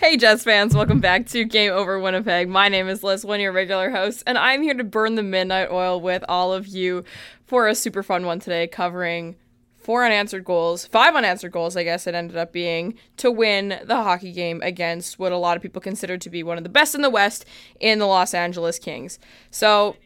[0.00, 2.48] Hey, Jets fans, welcome back to Game Over Winnipeg.
[2.48, 5.22] My name is Lyss, one of your regular hosts, and I'm here to burn the
[5.22, 7.04] midnight oil with all of you
[7.44, 9.36] for a super fun one today, covering
[9.76, 13.96] four unanswered goals, five unanswered goals, I guess it ended up being, to win the
[13.96, 16.94] hockey game against what a lot of people consider to be one of the best
[16.94, 17.44] in the West
[17.78, 19.18] in the Los Angeles Kings.
[19.50, 19.96] So,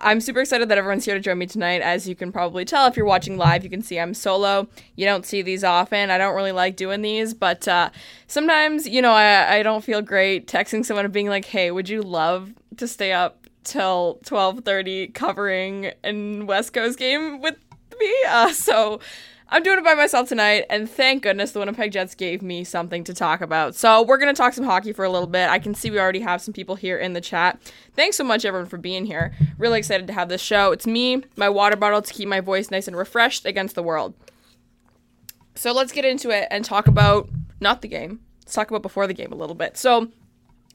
[0.00, 1.82] I'm super excited that everyone's here to join me tonight.
[1.82, 4.68] As you can probably tell, if you're watching live, you can see I'm solo.
[4.96, 6.10] You don't see these often.
[6.10, 7.90] I don't really like doing these, but uh,
[8.26, 11.88] sometimes, you know, I, I don't feel great texting someone and being like, hey, would
[11.88, 17.56] you love to stay up till 12.30 covering an West Coast game with
[17.98, 18.14] me?
[18.28, 19.00] Uh, so
[19.50, 23.02] I'm doing it by myself tonight, and thank goodness the Winnipeg Jets gave me something
[23.04, 23.74] to talk about.
[23.74, 25.48] So we're gonna talk some hockey for a little bit.
[25.48, 27.58] I can see we already have some people here in the chat.
[27.94, 29.32] Thanks so much, everyone, for being here.
[29.56, 30.72] Really excited to have this show.
[30.72, 34.12] It's me, my water bottle to keep my voice nice and refreshed against the world.
[35.54, 38.20] So let's get into it and talk about not the game.
[38.44, 39.78] Let's talk about before the game a little bit.
[39.78, 40.08] So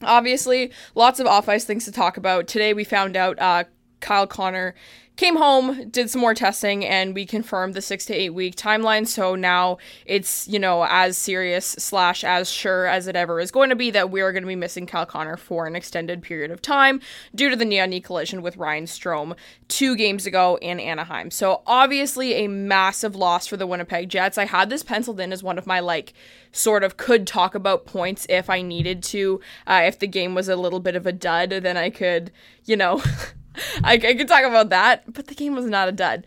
[0.02, 2.48] obviously, lots of off ice things to talk about.
[2.48, 3.64] Today we found out uh,
[4.00, 4.74] Kyle Connor
[5.16, 9.06] came home, did some more testing, and we confirmed the six to eight week timeline.
[9.06, 13.70] So now it's, you know, as serious slash as sure as it ever is going
[13.70, 16.50] to be that we are going to be missing Kyle Connor for an extended period
[16.50, 17.00] of time
[17.34, 19.36] due to the knee knee collision with Ryan Strome
[19.68, 21.30] two games ago in Anaheim.
[21.30, 24.38] So obviously a massive loss for the Winnipeg Jets.
[24.38, 26.12] I had this penciled in as one of my like
[26.50, 29.40] sort of could talk about points if I needed to.
[29.66, 32.32] Uh, if the game was a little bit of a dud, then I could,
[32.64, 33.02] you know.
[33.84, 36.26] I, I could talk about that, but the game was not a dud.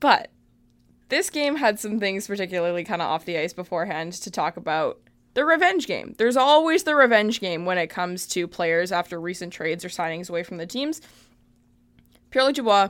[0.00, 0.30] But
[1.08, 5.00] this game had some things particularly kind of off the ice beforehand to talk about
[5.34, 6.14] the revenge game.
[6.18, 10.30] There's always the revenge game when it comes to players after recent trades or signings
[10.30, 11.00] away from the teams.
[12.30, 12.88] Pierre Dubois,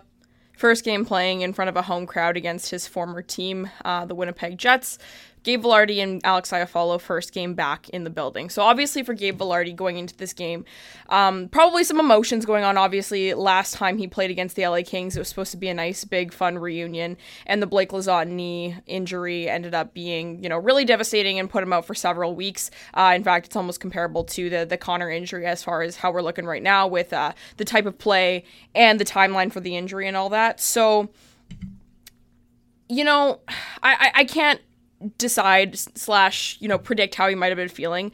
[0.56, 4.14] first game playing in front of a home crowd against his former team, uh, the
[4.14, 4.98] Winnipeg Jets,
[5.44, 8.48] Gabe Vilardi and Alex Iafallo first game back in the building.
[8.48, 10.64] So obviously for Gabe Vilardi going into this game,
[11.10, 12.78] um, probably some emotions going on.
[12.78, 15.74] Obviously, last time he played against the LA Kings, it was supposed to be a
[15.74, 20.58] nice, big, fun reunion, and the Blake Lizotte knee injury ended up being, you know,
[20.58, 22.70] really devastating and put him out for several weeks.
[22.94, 26.10] Uh, in fact, it's almost comparable to the the Connor injury as far as how
[26.10, 28.44] we're looking right now with uh, the type of play
[28.74, 30.58] and the timeline for the injury and all that.
[30.58, 31.10] So
[32.88, 33.40] you know,
[33.82, 34.60] I, I, I can't
[35.18, 38.12] decide slash you know predict how he might have been feeling.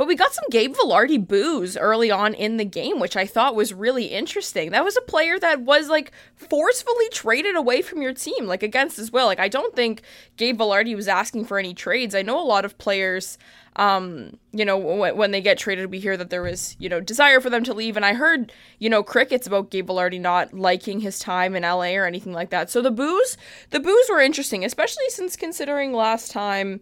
[0.00, 3.54] But we got some Gabe Vilardi boos early on in the game, which I thought
[3.54, 4.70] was really interesting.
[4.70, 8.96] That was a player that was like forcefully traded away from your team, like against
[8.96, 9.26] his will.
[9.26, 10.00] Like I don't think
[10.38, 12.14] Gabe Vilardi was asking for any trades.
[12.14, 13.36] I know a lot of players
[13.76, 17.00] um, you know, w- when they get traded, we hear that there was, you know,
[17.00, 17.96] desire for them to leave.
[17.96, 21.92] And I heard, you know, crickets about Gabe Vilardi not liking his time in LA
[21.94, 22.68] or anything like that.
[22.68, 23.36] So the boos,
[23.70, 26.80] the boos were interesting, especially since considering last time,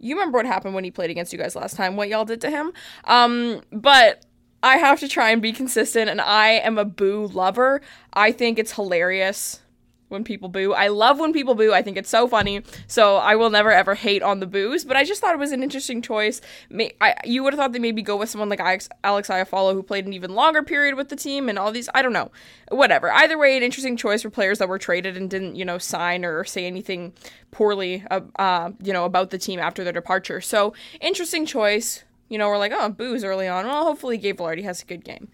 [0.00, 2.40] you remember what happened when he played against you guys last time, what y'all did
[2.40, 2.72] to him.
[3.04, 4.24] Um, but
[4.62, 7.80] I have to try and be consistent, and I am a boo lover.
[8.12, 9.60] I think it's hilarious
[10.10, 10.72] when people boo.
[10.72, 11.72] I love when people boo.
[11.72, 12.62] I think it's so funny.
[12.86, 14.84] So I will never ever hate on the boos.
[14.84, 16.40] But I just thought it was an interesting choice.
[16.68, 19.72] May, I, you would have thought they maybe go with someone like Alex, Alex Iafallo,
[19.72, 21.88] who played an even longer period with the team and all these.
[21.94, 22.30] I don't know.
[22.70, 23.10] Whatever.
[23.10, 26.24] Either way, an interesting choice for players that were traded and didn't, you know, sign
[26.24, 27.12] or say anything
[27.50, 30.40] poorly, uh, uh, you know, about the team after their departure.
[30.40, 32.04] So interesting choice.
[32.28, 33.66] You know, we're like, oh, boos early on.
[33.66, 35.28] Well, hopefully Gabe Vilardi has a good game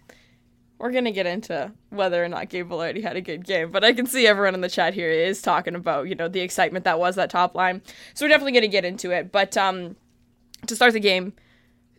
[0.79, 3.93] we're gonna get into whether or not Gabe Vilardi had a good game, but I
[3.93, 6.99] can see everyone in the chat here is talking about you know the excitement that
[6.99, 7.81] was that top line,
[8.13, 9.31] so we're definitely gonna get into it.
[9.31, 9.95] But um,
[10.65, 11.33] to start the game,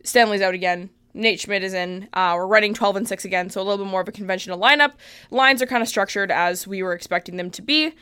[0.03, 0.89] Stanley's out again.
[1.13, 2.07] Nate Schmidt is in.
[2.13, 4.59] Uh, we're running 12 and 6 again, so a little bit more of a conventional
[4.59, 4.93] lineup.
[5.31, 7.93] Lines are kind of structured as we were expecting them to be.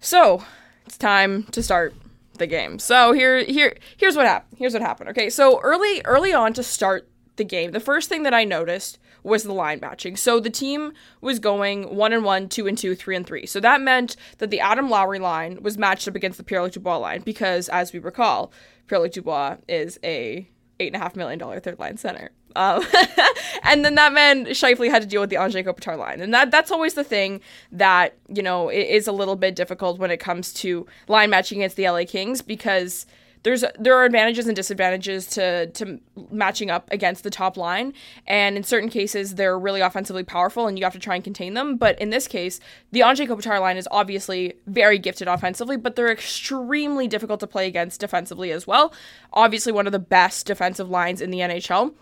[0.00, 0.42] So
[0.86, 1.94] it's time to start
[2.38, 2.78] the game.
[2.78, 4.58] So here, here, here's what happened.
[4.58, 5.10] Here's what happened.
[5.10, 8.98] Okay, so early, early on to start the game, the first thing that I noticed
[9.24, 10.16] was the line matching.
[10.16, 13.46] So the team was going one and one, two and two, three and three.
[13.46, 16.98] So that meant that the Adam Lowry line was matched up against the Pierre Dubois
[16.98, 18.52] line because, as we recall,
[18.86, 20.48] Pierre Dubois is a
[20.78, 22.30] eight and a half million dollar third line center.
[22.56, 22.84] Um,
[23.64, 26.50] and then that meant Scheifele had to deal with the Anze Kopitar line, and that
[26.50, 27.40] that's always the thing
[27.72, 31.76] that you know is a little bit difficult when it comes to line matching against
[31.76, 33.06] the LA Kings because
[33.44, 36.00] there's there are advantages and disadvantages to to
[36.30, 37.92] matching up against the top line.
[38.26, 41.54] And in certain cases they're really offensively powerful and you have to try and contain
[41.54, 41.76] them.
[41.76, 42.58] But in this case
[42.90, 47.66] the Anze Kopitar line is obviously very gifted offensively but they're extremely difficult to play
[47.66, 48.92] against defensively as well.
[49.32, 51.94] Obviously one of the best defensive lines in the NHL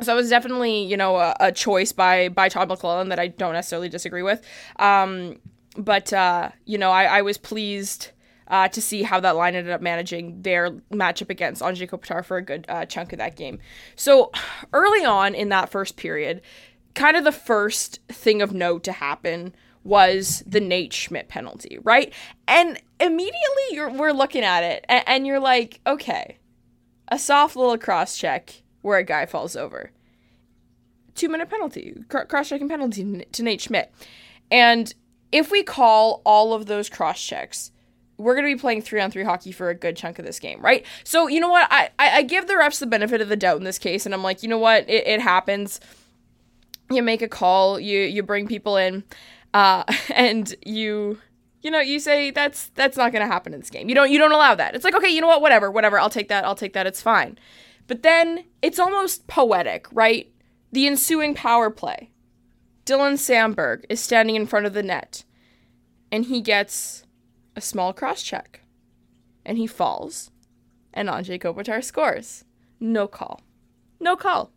[0.00, 3.28] so it was definitely you know a, a choice by by Todd McLellan that I
[3.28, 4.44] don't necessarily disagree with.
[4.76, 5.38] Um,
[5.78, 8.10] but uh, you know I, I was pleased
[8.48, 12.36] uh, to see how that line ended up managing their matchup against Anze Kopitar for
[12.36, 13.58] a good uh, chunk of that game.
[13.94, 14.32] So
[14.72, 16.40] early on in that first period,
[16.94, 19.54] kind of the first thing of note to happen
[19.84, 22.12] was the Nate Schmidt penalty, right?
[22.46, 26.38] And immediately we're looking at it and, and you're like, okay,
[27.08, 29.92] a soft little cross check where a guy falls over.
[31.14, 33.92] Two minute penalty, cross checking penalty to Nate Schmidt.
[34.50, 34.94] And
[35.32, 37.72] if we call all of those cross checks,
[38.18, 40.40] we're going to be playing three on three hockey for a good chunk of this
[40.40, 40.84] game, right?
[41.04, 41.68] So, you know what?
[41.70, 44.14] I, I, I, give the refs the benefit of the doubt in this case, and
[44.14, 44.88] I'm like, you know what?
[44.88, 45.80] It, it happens.
[46.90, 49.04] You make a call, you you bring people in,
[49.54, 49.84] uh,
[50.14, 51.18] and you
[51.62, 53.88] you know you say that's that's not going to happen in this game.
[53.88, 54.74] You don't you don't allow that.
[54.74, 55.42] It's like okay, you know what?
[55.42, 55.98] Whatever, whatever.
[55.98, 56.44] I'll take that.
[56.44, 56.86] I'll take that.
[56.86, 57.38] It's fine.
[57.86, 60.30] But then it's almost poetic, right?
[60.72, 62.10] The ensuing power play.
[62.84, 65.24] Dylan Samberg is standing in front of the net,
[66.10, 67.04] and he gets
[67.58, 68.62] a small cross check.
[69.44, 70.30] And he falls.
[70.94, 72.44] And Anze Kopitar scores.
[72.80, 73.42] No call.
[74.00, 74.52] No call.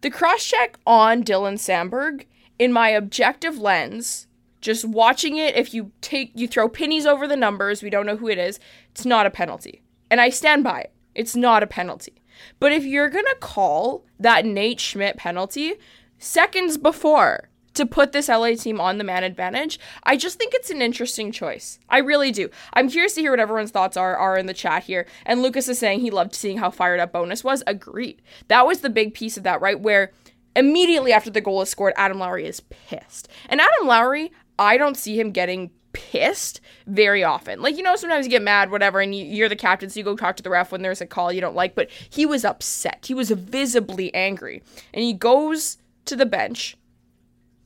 [0.00, 2.26] The cross check on Dylan Samberg,
[2.58, 4.26] in my objective lens,
[4.60, 8.16] just watching it, if you take you throw pennies over the numbers, we don't know
[8.16, 8.58] who it is,
[8.90, 9.82] it's not a penalty.
[10.10, 10.92] And I stand by it.
[11.14, 12.22] It's not a penalty.
[12.58, 15.74] But if you're gonna call that Nate Schmidt penalty
[16.18, 19.78] seconds before to put this LA team on the man advantage.
[20.04, 21.78] I just think it's an interesting choice.
[21.88, 22.48] I really do.
[22.72, 25.06] I'm curious to hear what everyone's thoughts are are in the chat here.
[25.26, 27.62] And Lucas is saying he loved seeing how fired up Bones was.
[27.66, 28.22] Agreed.
[28.48, 29.78] That was the big piece of that, right?
[29.78, 30.12] Where
[30.56, 33.28] immediately after the goal is scored, Adam Lowry is pissed.
[33.48, 37.62] And Adam Lowry, I don't see him getting pissed very often.
[37.62, 40.04] Like, you know, sometimes you get mad, whatever, and you, are the captain, so you
[40.04, 42.44] go talk to the ref when there's a call you don't like, but he was
[42.44, 43.04] upset.
[43.06, 44.62] He was visibly angry.
[44.92, 46.76] And he goes to the bench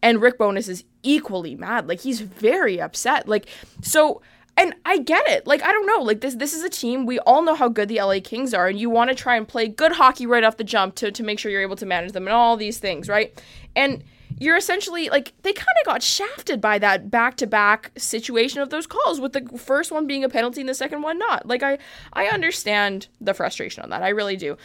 [0.02, 1.88] and Rick Bowness is equally mad.
[1.88, 3.28] Like he's very upset.
[3.28, 3.46] Like
[3.82, 4.22] so
[4.56, 5.46] and I get it.
[5.46, 6.02] Like I don't know.
[6.02, 8.66] Like this this is a team we all know how good the LA Kings are
[8.66, 11.22] and you want to try and play good hockey right off the jump to to
[11.22, 13.40] make sure you're able to manage them and all these things, right?
[13.76, 14.02] And
[14.40, 19.20] you're essentially like they kind of got shafted by that back-to-back situation of those calls
[19.20, 21.46] with the first one being a penalty and the second one not.
[21.46, 21.78] Like I
[22.12, 24.02] I understand the frustration on that.
[24.02, 24.56] I really do.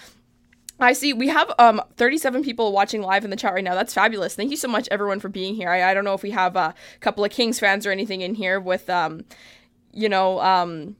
[0.79, 3.75] I see we have um 37 people watching live in the chat right now.
[3.75, 4.35] That's fabulous.
[4.35, 5.69] Thank you so much everyone for being here.
[5.69, 8.35] I, I don't know if we have a couple of Kings fans or anything in
[8.35, 9.23] here with um
[9.93, 10.95] you know um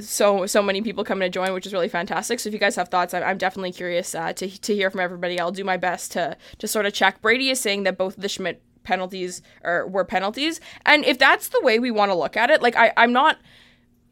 [0.00, 2.40] so so many people coming to join, which is really fantastic.
[2.40, 5.00] So if you guys have thoughts, I'm, I'm definitely curious uh, to to hear from
[5.00, 5.40] everybody.
[5.40, 7.20] I'll do my best to to sort of check.
[7.20, 11.60] Brady is saying that both the Schmidt penalties or were penalties, and if that's the
[11.62, 13.38] way we want to look at it, like I I'm not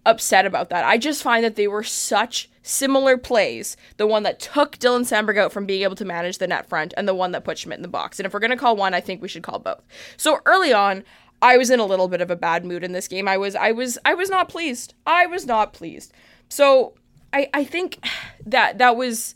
[0.07, 0.85] upset about that.
[0.85, 3.77] I just find that they were such similar plays.
[3.97, 6.95] The one that took Dylan Samberg out from being able to manage the net front,
[6.97, 8.19] and the one that put Schmidt in the box.
[8.19, 9.83] And if we're gonna call one, I think we should call both.
[10.17, 11.05] So early on,
[11.43, 13.29] I was in a little bit of a bad mood in this game.
[13.29, 14.95] I was I was I was not pleased.
[15.07, 16.13] I was not pleased.
[16.49, 16.95] So
[17.33, 18.05] I I think
[18.47, 19.35] that that was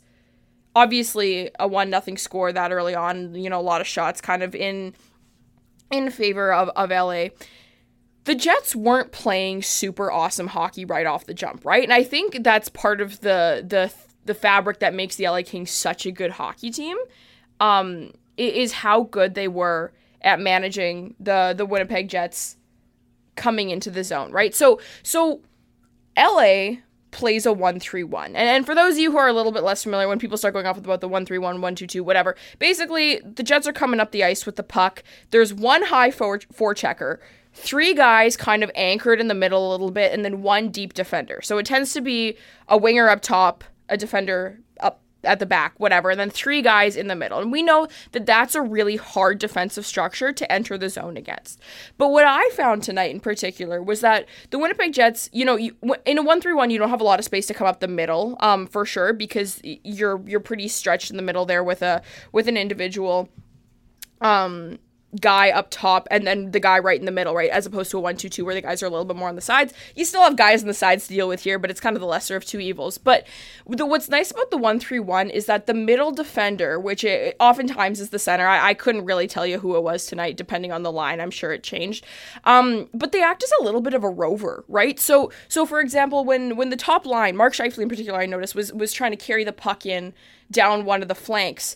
[0.75, 3.35] obviously a one nothing score that early on.
[3.35, 4.95] You know, a lot of shots kind of in
[5.91, 7.27] in favor of, of LA
[8.25, 11.83] the Jets weren't playing super awesome hockey right off the jump, right?
[11.83, 13.91] And I think that's part of the the
[14.25, 16.97] the fabric that makes the LA Kings such a good hockey team.
[17.59, 22.57] Um, is how good they were at managing the the Winnipeg Jets
[23.35, 24.53] coming into the zone, right?
[24.53, 25.41] So so
[26.17, 26.77] LA
[27.11, 28.27] plays a 1-3-1.
[28.27, 30.37] And, and for those of you who are a little bit less familiar, when people
[30.37, 34.23] start going off about the 1-3-1, 1-2-2, whatever, basically the Jets are coming up the
[34.23, 35.03] ice with the puck.
[35.31, 37.17] There's one high forechecker
[37.53, 40.93] three guys kind of anchored in the middle a little bit, and then one deep
[40.93, 41.41] defender.
[41.43, 45.73] So it tends to be a winger up top, a defender up at the back,
[45.79, 47.39] whatever, and then three guys in the middle.
[47.39, 51.59] And we know that that's a really hard defensive structure to enter the zone against.
[51.97, 55.75] But what I found tonight in particular was that the Winnipeg Jets, you know, you,
[56.05, 58.37] in a 1-3-1, you don't have a lot of space to come up the middle,
[58.39, 62.47] um, for sure, because you're you're pretty stretched in the middle there with a with
[62.47, 63.29] an individual
[64.21, 64.79] um
[65.19, 67.49] guy up top and then the guy right in the middle, right?
[67.49, 69.27] As opposed to a 1 2 2 where the guys are a little bit more
[69.27, 69.73] on the sides.
[69.95, 71.99] You still have guys on the sides to deal with here, but it's kind of
[71.99, 72.97] the lesser of two evils.
[72.97, 73.27] But
[73.67, 77.35] the, what's nice about the 1 3 1 is that the middle defender, which it,
[77.39, 80.71] oftentimes is the center, I, I, couldn't really tell you who it was tonight, depending
[80.71, 81.19] on the line.
[81.19, 82.05] I'm sure it changed.
[82.45, 84.99] Um, but they act as a little bit of a rover, right?
[84.99, 88.55] So, so for example, when when the top line, Mark Scheifele in particular, I noticed
[88.55, 90.13] was was trying to carry the puck in
[90.49, 91.75] down one of the flanks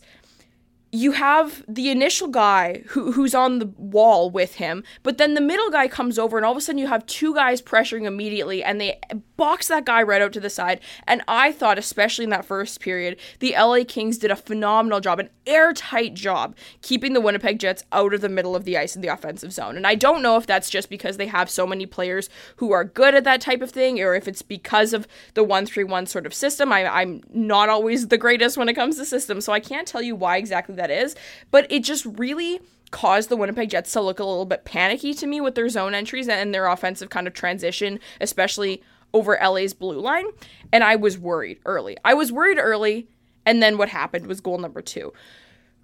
[0.95, 5.41] you have the initial guy who, who's on the wall with him, but then the
[5.41, 8.63] middle guy comes over, and all of a sudden you have two guys pressuring immediately,
[8.63, 8.99] and they
[9.35, 10.79] box that guy right out to the side.
[11.05, 15.19] And I thought, especially in that first period, the LA Kings did a phenomenal job,
[15.19, 19.01] an airtight job, keeping the Winnipeg Jets out of the middle of the ice in
[19.01, 19.75] the offensive zone.
[19.75, 22.83] And I don't know if that's just because they have so many players who are
[22.85, 26.05] good at that type of thing, or if it's because of the 1 3 1
[26.05, 26.71] sort of system.
[26.71, 30.01] I, I'm not always the greatest when it comes to systems, so I can't tell
[30.01, 31.15] you why exactly that that is,
[31.49, 32.59] but it just really
[32.91, 35.95] caused the Winnipeg Jets to look a little bit panicky to me with their zone
[35.95, 40.25] entries and their offensive kind of transition, especially over LA's blue line.
[40.71, 41.97] And I was worried early.
[42.05, 43.07] I was worried early,
[43.45, 45.11] and then what happened was goal number two.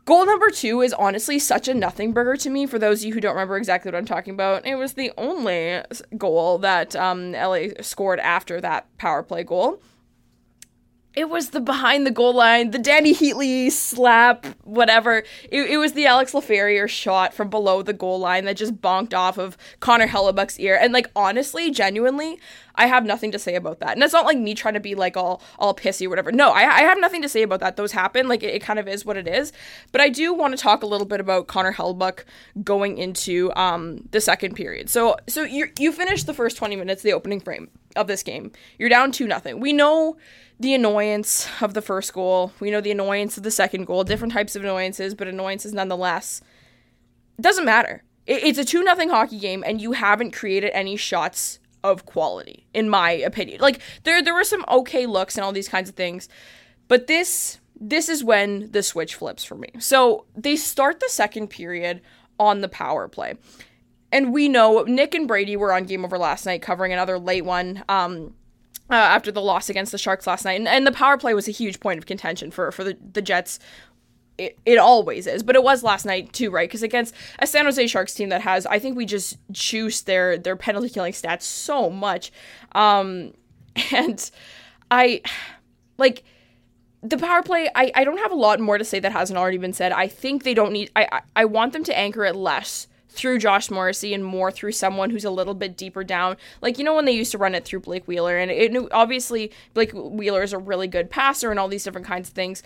[0.05, 2.65] Goal number two is honestly such a nothing burger to me.
[2.65, 5.12] For those of you who don't remember exactly what I'm talking about, it was the
[5.17, 5.81] only
[6.17, 9.81] goal that um, LA scored after that power play goal
[11.13, 15.23] it was the behind the goal line, the Dany Heatley slap, whatever.
[15.49, 19.13] It, it was the Alex Laferriere shot from below the goal line that just bonked
[19.13, 20.77] off of Connor Hellebuyck's ear.
[20.79, 22.39] And like honestly, genuinely,
[22.75, 23.91] I have nothing to say about that.
[23.91, 26.31] And it's not like me trying to be like all all pissy or whatever.
[26.31, 27.75] No, I, I have nothing to say about that.
[27.75, 28.29] Those happen.
[28.29, 29.51] Like it, it kind of is what it is.
[29.91, 32.23] But I do want to talk a little bit about Connor Hellebuyck
[32.63, 34.89] going into um the second period.
[34.89, 38.53] So so you you finished the first 20 minutes, the opening frame of this game.
[38.79, 39.59] You're down two nothing.
[39.59, 40.15] We know
[40.61, 42.53] the annoyance of the first goal.
[42.59, 44.03] We know the annoyance of the second goal.
[44.03, 46.41] Different types of annoyances, but annoyances nonetheless.
[47.37, 48.03] It doesn't matter.
[48.27, 52.87] it's a 2 nothing hockey game, and you haven't created any shots of quality, in
[52.87, 53.59] my opinion.
[53.59, 56.29] Like, there, there were some okay looks and all these kinds of things,
[56.87, 57.57] but this.
[57.83, 59.69] This is when the switch flips for me.
[59.79, 62.01] So they start the second period
[62.39, 63.33] on the power play.
[64.11, 67.43] And we know Nick and Brady were on Game Over last night covering another late
[67.43, 67.83] one.
[67.89, 68.35] Um,
[68.91, 70.60] uh, after the loss against the Sharks last night.
[70.60, 73.21] And, and the power play was a huge point of contention for, for the, the
[73.21, 73.57] Jets.
[74.38, 76.67] It, it always is, but it was last night too, right?
[76.67, 80.38] Because against a San Jose Sharks team that has, I think we just juiced their
[80.38, 82.31] their penalty killing stats so much,
[82.71, 83.33] um,
[83.91, 84.31] and
[84.89, 85.21] I
[85.98, 86.24] like
[87.03, 87.69] the power play.
[87.75, 89.91] I I don't have a lot more to say that hasn't already been said.
[89.91, 90.89] I think they don't need.
[90.95, 94.71] I I, I want them to anchor it less through Josh Morrissey and more through
[94.71, 96.37] someone who's a little bit deeper down.
[96.61, 99.51] Like, you know, when they used to run it through Blake Wheeler, and it, obviously
[99.73, 102.63] Blake Wheeler is a really good passer and all these different kinds of things.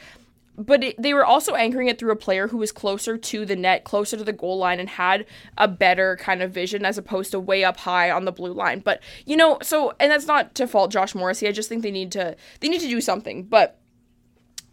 [0.57, 3.55] But it, they were also anchoring it through a player who was closer to the
[3.55, 5.25] net, closer to the goal line, and had
[5.57, 8.79] a better kind of vision as opposed to way up high on the blue line.
[8.79, 11.47] But you know, so and that's not to fault Josh Morrissey.
[11.47, 13.43] I just think they need to they need to do something.
[13.43, 13.77] But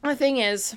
[0.05, 0.77] the thing is,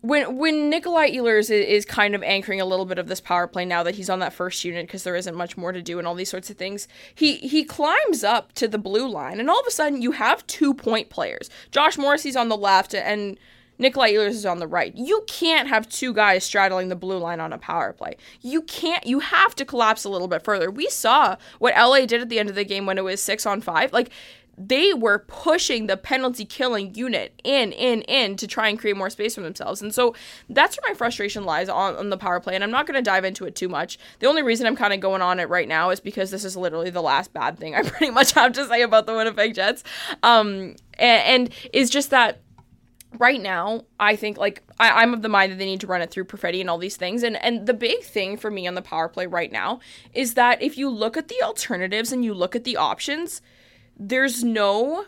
[0.00, 3.46] when when Nikolai Ehlers is, is, kind of anchoring a little bit of this power
[3.46, 5.98] play now that he's on that first unit because there isn't much more to do
[5.98, 9.50] and all these sorts of things, he he climbs up to the blue line and
[9.50, 11.50] all of a sudden you have two point players.
[11.70, 13.38] Josh Morrissey's on the left and
[13.78, 14.94] Nikolai Ehlers is on the right.
[14.96, 18.16] You can't have two guys straddling the blue line on a power play.
[18.40, 19.06] You can't.
[19.06, 20.70] You have to collapse a little bit further.
[20.70, 23.46] We saw what LA did at the end of the game when it was six
[23.46, 23.92] on five.
[23.92, 24.10] Like
[24.58, 29.10] they were pushing the penalty killing unit in, in, in to try and create more
[29.10, 29.80] space for themselves.
[29.80, 30.14] And so
[30.48, 32.54] that's where my frustration lies on, on the power play.
[32.54, 33.98] And I'm not going to dive into it too much.
[34.18, 36.56] The only reason I'm kind of going on it right now is because this is
[36.56, 39.84] literally the last bad thing I pretty much have to say about the Winnipeg Jets.
[40.22, 42.40] Um, and, and is just that
[43.16, 46.02] right now, I think like I, am of the mind that they need to run
[46.02, 47.22] it through Perfetti and all these things.
[47.22, 49.80] And and the big thing for me on the power play right now
[50.12, 53.40] is that if you look at the alternatives and you look at the options,
[53.98, 55.06] there's no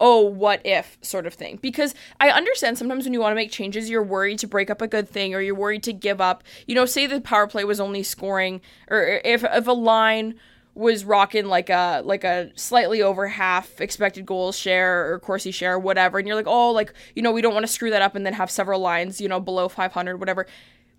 [0.00, 1.58] oh, what if sort of thing.
[1.62, 4.82] Because I understand sometimes when you want to make changes, you're worried to break up
[4.82, 6.44] a good thing or you're worried to give up.
[6.66, 8.60] You know, say the power play was only scoring,
[8.90, 10.34] or if, if a line
[10.74, 15.74] was rocking like a like a slightly over half expected goals share or Corsi share
[15.74, 18.02] or whatever and you're like oh like you know we don't want to screw that
[18.02, 20.48] up and then have several lines you know below 500 whatever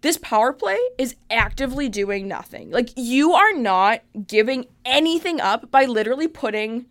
[0.06, 2.70] this power play is actively doing nothing.
[2.70, 6.86] Like you are not giving anything up by literally putting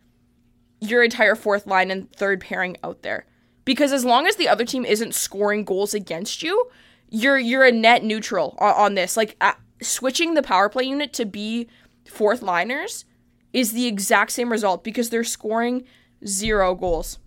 [0.81, 3.27] your entire fourth line and third pairing out there.
[3.65, 6.69] Because as long as the other team isn't scoring goals against you,
[7.09, 9.17] you're you're a net neutral on, on this.
[9.17, 11.69] Like uh, switching the power play unit to be
[12.09, 13.05] fourth liners
[13.53, 15.85] is the exact same result because they're scoring
[16.27, 17.21] zero goals.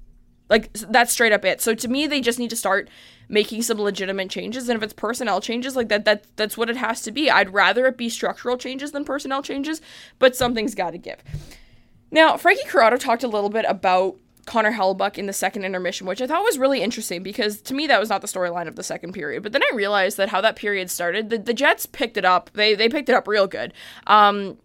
[0.49, 1.61] Like that's straight up it.
[1.61, 2.89] So to me, they just need to start
[3.29, 4.69] making some legitimate changes.
[4.69, 7.29] And if it's personnel changes, like that, that that's what it has to be.
[7.29, 9.81] I'd rather it be structural changes than personnel changes,
[10.19, 11.23] but something's got to give.
[12.11, 16.21] Now, Frankie Corrado talked a little bit about Connor Hellebuyck in the second intermission, which
[16.21, 18.83] I thought was really interesting because to me that was not the storyline of the
[18.83, 19.43] second period.
[19.43, 22.49] But then I realized that how that period started, the, the Jets picked it up.
[22.53, 23.73] They they picked it up real good.
[24.07, 24.57] Um,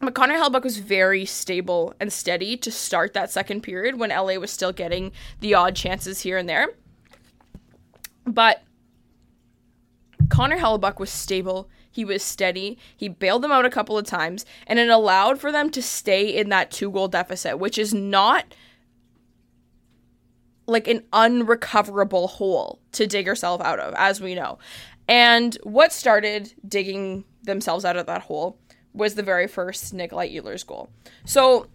[0.00, 4.36] but Connor Hellebuyck was very stable and steady to start that second period when LA
[4.36, 6.68] was still getting the odd chances here and there.
[8.30, 8.62] But
[10.28, 11.68] Connor Hellebuyck was stable.
[11.90, 12.78] He was steady.
[12.96, 16.28] He bailed them out a couple of times, and it allowed for them to stay
[16.28, 18.54] in that two goal deficit, which is not
[20.66, 24.58] like an unrecoverable hole to dig yourself out of, as we know.
[25.08, 28.56] And what started digging themselves out of that hole
[28.92, 30.90] was the very first Nikolai Ehlers goal.
[31.24, 31.66] So,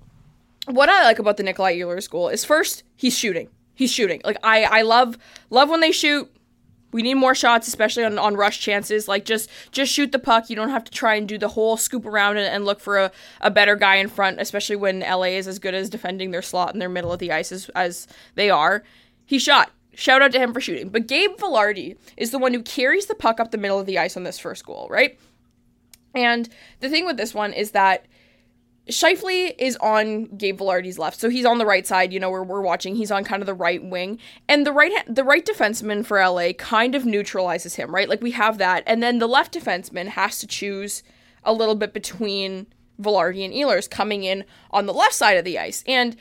[0.67, 3.50] what I like about the Nikolai Ehlers goal is first, he's shooting.
[3.75, 4.21] He's shooting.
[4.24, 5.17] Like I, I love
[5.50, 6.31] love when they shoot.
[6.95, 9.05] We need more shots, especially on, on rush chances.
[9.09, 10.49] Like just just shoot the puck.
[10.49, 12.97] You don't have to try and do the whole scoop around and, and look for
[12.97, 13.11] a,
[13.41, 16.73] a better guy in front, especially when LA is as good as defending their slot
[16.73, 18.81] in their middle of the ice as, as they are.
[19.25, 19.71] He shot.
[19.93, 20.87] Shout out to him for shooting.
[20.87, 23.99] But Gabe Vilardi is the one who carries the puck up the middle of the
[23.99, 25.19] ice on this first goal, right?
[26.13, 26.47] And
[26.79, 28.05] the thing with this one is that
[28.89, 32.13] Scheifele is on Gabe Vilardi's left, so he's on the right side.
[32.13, 32.96] You know where we're watching.
[32.96, 36.54] He's on kind of the right wing, and the right the right defenseman for LA
[36.54, 38.08] kind of neutralizes him, right?
[38.08, 41.01] Like we have that, and then the left defenseman has to choose
[41.44, 42.68] a little bit between
[43.01, 46.15] Vilardi and Ehlers coming in on the left side of the ice, and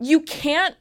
[0.00, 0.76] you can't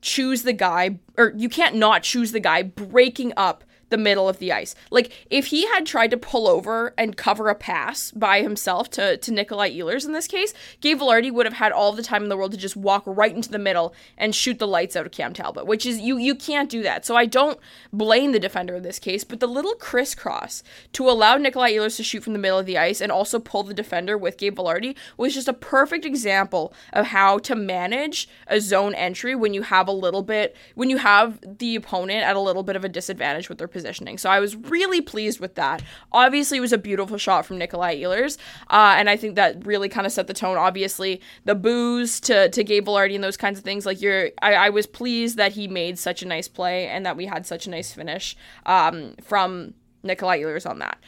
[0.00, 4.38] choose the guy, or you can't not choose the guy breaking up the middle of
[4.38, 4.74] the ice.
[4.90, 9.18] Like if he had tried to pull over and cover a pass by himself to
[9.18, 12.30] to Nikolai Ehlers in this case, Gabe Vilardi would have had all the time in
[12.30, 15.12] the world to just walk right into the middle and shoot the lights out of
[15.12, 17.04] Cam Talbot, which is you you can't do that.
[17.04, 17.60] So I don't
[17.92, 20.62] blame the defender in this case, but the little crisscross
[20.94, 23.62] to allow Nikolai Ehlers to shoot from the middle of the ice and also pull
[23.62, 28.58] the defender with Gabe Vilardi was just a perfect example of how to manage a
[28.58, 32.40] zone entry when you have a little bit when you have the opponent at a
[32.40, 34.18] little bit of a disadvantage with their position positioning.
[34.18, 35.82] So I was really pleased with that.
[36.12, 38.38] Obviously, it was a beautiful shot from Nikolai Ehlers,
[38.70, 40.56] uh, and I think that really kind of set the tone.
[40.56, 43.84] Obviously, the boos to to Gabe Vilardi and those kinds of things.
[43.84, 47.16] Like you're, I, I was pleased that he made such a nice play and that
[47.16, 50.98] we had such a nice finish um, from Nikolai Ehlers on that.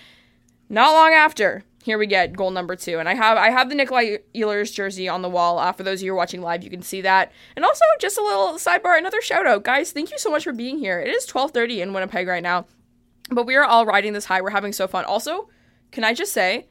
[0.69, 3.75] Not long after, here we get goal number two, and I have I have the
[3.75, 5.59] Nikolai Ehlers jersey on the wall.
[5.59, 7.31] Uh, for those of you who are watching live, you can see that.
[7.57, 9.93] And also, just a little sidebar, another shout out, guys.
[9.93, 10.99] Thank you so much for being here.
[10.99, 12.65] It is 12:30 in Winnipeg right now,
[13.31, 14.41] but we are all riding this high.
[14.41, 15.05] We're having so fun.
[15.05, 15.51] Also,
[15.93, 16.69] can I just say,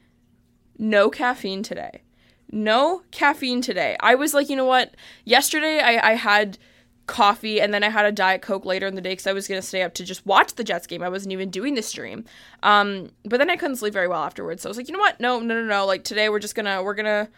[0.78, 2.02] no caffeine today.
[2.50, 3.96] No caffeine today.
[4.00, 4.96] I was like, you know what?
[5.24, 6.58] Yesterday I, I had
[7.06, 9.46] coffee and then I had a diet coke later in the day because I was
[9.46, 11.02] gonna stay up to just watch the Jets game.
[11.02, 12.24] I wasn't even doing the stream.
[12.62, 14.62] Um, but then I couldn't sleep very well afterwards.
[14.62, 15.20] So I was like, you know what?
[15.20, 15.86] No, no, no, no.
[15.86, 17.28] Like today we're just gonna we're gonna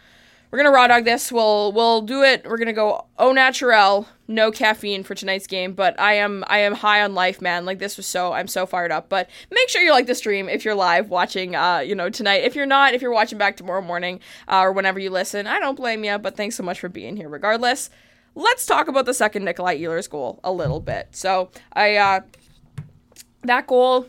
[0.51, 1.33] we're gonna raw dog this.
[1.33, 2.47] We'll we'll do it.
[2.49, 5.73] We're gonna go au naturel, no caffeine for tonight's game.
[5.73, 7.65] But I am I am high on life, man.
[7.65, 9.09] Like this was so I'm so fired up.
[9.09, 11.57] But make sure you like the stream if you're live watching.
[11.57, 12.45] Uh, you know tonight.
[12.45, 15.59] If you're not, if you're watching back tomorrow morning uh, or whenever you listen, I
[15.59, 16.17] don't blame you.
[16.19, 17.91] But thanks so much for being here, regardless
[18.37, 21.09] let's talk about the second Nikolai Ehlers goal a little bit.
[21.11, 22.21] So I uh,
[23.43, 24.09] that goal,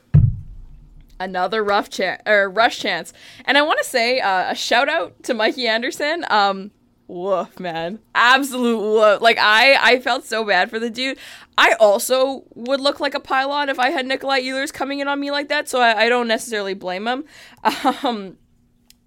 [1.19, 3.13] another rough chance or rush chance,
[3.45, 6.25] and I want to say uh, a shout out to Mikey Anderson.
[6.29, 6.71] Um,
[7.07, 9.21] woof, man, absolute woof.
[9.21, 11.17] Like I, I felt so bad for the dude.
[11.57, 15.19] I also would look like a pylon if I had Nikolai Ehlers coming in on
[15.19, 15.67] me like that.
[15.67, 17.23] So I, I don't necessarily blame him.
[18.03, 18.37] Um,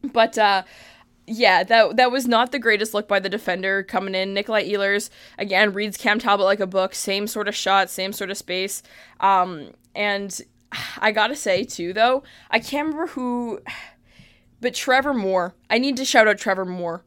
[0.02, 0.62] but uh
[1.30, 4.34] yeah, that that was not the greatest look by the defender coming in.
[4.34, 8.30] Nikolai Ehlers again reads Cam Talbot like a book, same sort of shot, same sort
[8.30, 8.82] of space.
[9.20, 10.40] Um, and
[10.98, 13.60] I gotta say too, though, I can't remember who,
[14.60, 15.54] but Trevor Moore.
[15.70, 17.04] I need to shout out Trevor Moore.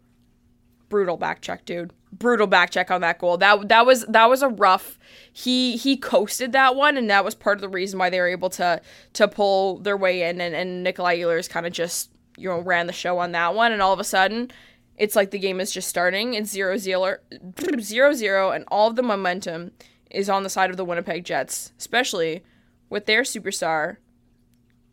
[0.87, 1.91] Brutal back check, dude.
[2.13, 3.37] Brutal back check on that goal.
[3.37, 4.97] That that was that was a rough.
[5.33, 8.27] He he coasted that one, and that was part of the reason why they were
[8.27, 8.79] able to
[9.13, 10.39] to pull their way in.
[10.39, 13.71] And, and Nikolai Ehlers kind of just you know, ran the show on that one,
[13.71, 14.51] and all of a sudden,
[14.97, 16.33] it's like the game is just starting.
[16.33, 17.17] It's zero zero,
[17.79, 19.71] zero zero, and all of the momentum
[20.11, 22.43] is on the side of the Winnipeg Jets, especially
[22.89, 23.97] with their superstar,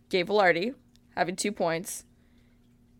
[0.08, 0.74] Gabe Vilardi,
[1.14, 2.04] having two points,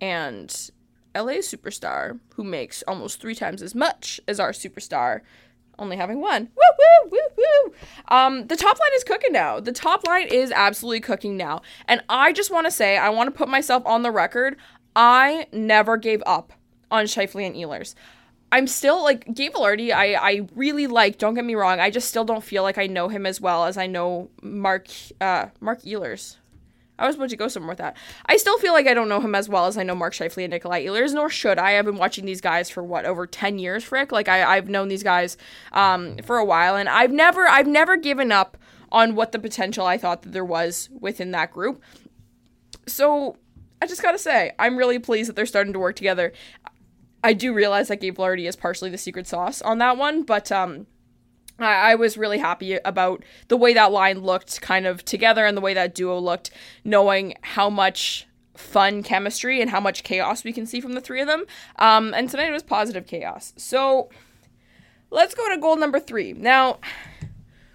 [0.00, 0.70] and
[1.14, 5.20] LA superstar who makes almost three times as much as our superstar,
[5.80, 6.48] only having one.
[6.54, 7.72] Woo woo woo woo.
[8.08, 9.58] Um, the top line is cooking now.
[9.58, 11.62] The top line is absolutely cooking now.
[11.88, 14.56] And I just want to say, I want to put myself on the record.
[14.94, 16.52] I never gave up
[16.90, 17.94] on Scheifele and Ehlers.
[18.52, 22.08] I'm still like Gabe Vilardi, I, I really like, don't get me wrong, I just
[22.08, 24.88] still don't feel like I know him as well as I know Mark
[25.20, 26.36] uh Mark Ehlers.
[27.00, 27.96] I was about to go somewhere with that.
[28.26, 30.44] I still feel like I don't know him as well as I know Mark Scheifele
[30.44, 31.78] and Nikolai Ehlers, nor should I.
[31.78, 34.12] I've been watching these guys for what over ten years, Frick.
[34.12, 35.36] Like I, I've known these guys
[35.72, 38.56] um, for a while, and I've never, I've never given up
[38.92, 41.82] on what the potential I thought that there was within that group.
[42.86, 43.36] So
[43.80, 46.32] I just gotta say, I'm really pleased that they're starting to work together.
[47.22, 50.50] I do realize that Gabe Vilardi is partially the secret sauce on that one, but
[50.50, 50.86] um,
[51.64, 55.61] I, was really happy about the way that line looked kind of together and the
[55.61, 56.51] way that duo looked,
[56.85, 61.20] knowing how much fun chemistry and how much chaos we can see from the three
[61.20, 61.44] of them.
[61.77, 63.53] Um, and tonight it was positive chaos.
[63.57, 64.11] So
[65.11, 66.33] let's go to goal number three.
[66.33, 66.79] Now,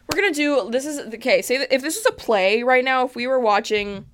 [0.07, 1.41] we're gonna do this is okay.
[1.41, 4.05] Say that if this is a play right now, if we were watching,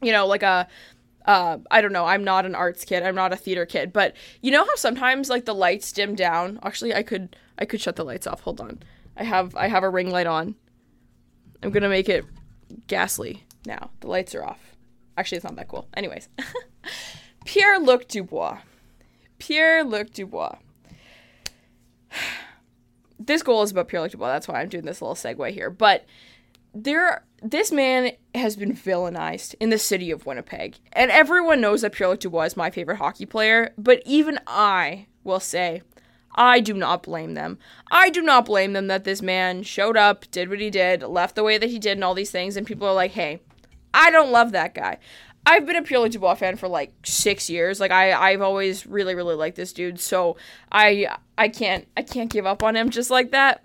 [0.00, 0.66] you know, like a
[1.26, 2.04] uh, I don't know.
[2.04, 3.02] I'm not an arts kid.
[3.02, 3.92] I'm not a theater kid.
[3.92, 6.58] But you know how sometimes like the lights dim down.
[6.62, 8.40] Actually, I could I could shut the lights off.
[8.42, 8.82] Hold on.
[9.16, 10.54] I have I have a ring light on.
[11.62, 12.24] I'm gonna make it
[12.86, 13.90] ghastly now.
[14.00, 14.76] The lights are off.
[15.16, 15.88] Actually, it's not that cool.
[15.94, 16.28] Anyways,
[17.44, 18.58] Pierre Luc Dubois.
[19.38, 20.56] Pierre Luc Dubois.
[23.24, 24.32] This goal is about Pierre Luc Dubois.
[24.32, 25.70] That's why I'm doing this little segue here.
[25.70, 26.06] But
[26.74, 30.76] there this man has been villainized in the city of Winnipeg.
[30.92, 35.40] And everyone knows that Pierre-Luc Dubois is my favorite hockey player, but even I will
[35.40, 35.82] say
[36.34, 37.58] I do not blame them.
[37.90, 41.34] I do not blame them that this man showed up, did what he did, left
[41.34, 43.40] the way that he did, and all these things, and people are like, hey,
[43.92, 44.98] I don't love that guy.
[45.44, 47.80] I've been a Pierre-Luc Dubois fan for like six years.
[47.80, 49.98] Like I, I've always really, really liked this dude.
[49.98, 50.36] So
[50.70, 53.64] I, I can't, I can't give up on him just like that.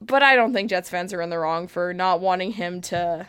[0.00, 3.28] But I don't think Jets fans are in the wrong for not wanting him to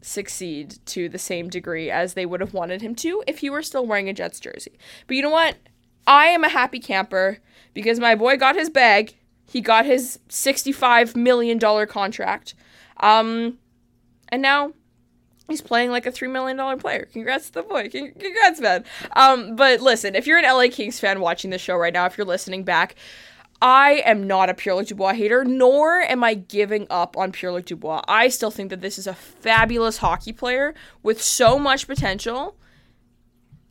[0.00, 3.62] succeed to the same degree as they would have wanted him to if he were
[3.62, 4.78] still wearing a Jets jersey.
[5.06, 5.56] But you know what?
[6.06, 7.38] I am a happy camper
[7.72, 9.14] because my boy got his bag.
[9.46, 12.54] He got his $65 million contract.
[12.98, 13.58] Um,
[14.28, 14.72] and now
[15.48, 17.08] he's playing like a $3 million player.
[17.12, 17.88] Congrats to the boy.
[17.88, 18.84] Congrats, man.
[19.14, 22.16] Um, but listen, if you're an LA Kings fan watching the show right now, if
[22.16, 22.96] you're listening back,
[23.60, 27.52] I am not a Pierre Luc Dubois hater, nor am I giving up on Pierre
[27.52, 28.02] Luc Dubois.
[28.06, 32.56] I still think that this is a fabulous hockey player with so much potential.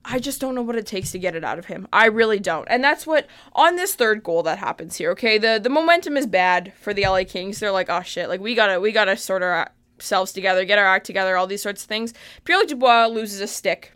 [0.06, 1.88] I just don't know what it takes to get it out of him.
[1.94, 2.68] I really don't.
[2.70, 5.38] And that's what on this third goal that happens here, okay?
[5.38, 7.60] The the momentum is bad for the LA Kings.
[7.60, 10.80] They're like, "Oh shit, like we got to we got to sort ourselves together, get
[10.80, 12.14] our act together, all these sorts of things."
[12.44, 13.94] Pierre Dubois loses a stick.